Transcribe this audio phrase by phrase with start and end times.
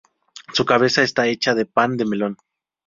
[0.53, 2.37] Su cabeza está hecha de pan de melón.